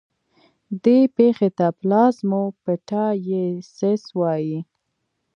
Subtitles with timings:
[0.83, 4.59] دې پېښې ته پلازموپټایسس وایي.